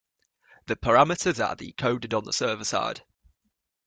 The 0.65 0.75
parameters 0.75 1.39
are 1.47 1.55
decoded 1.55 2.11
on 2.15 2.23
the 2.23 2.33
server 2.33 2.65
side. 2.65 3.03